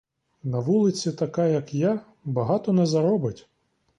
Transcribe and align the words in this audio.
На 0.43 0.59
вулиці 0.59 1.11
така, 1.11 1.45
як 1.47 1.73
я, 1.73 2.01
багато 2.23 2.73
не 2.73 2.85
заробить. 2.85 3.47